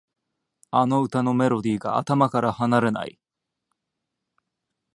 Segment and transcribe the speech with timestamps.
[0.71, 3.19] あの歌のメロディーが頭から離れない